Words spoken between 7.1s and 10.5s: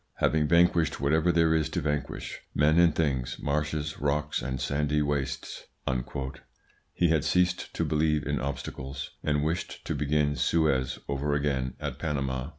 ceased to believe in obstacles, and wished to begin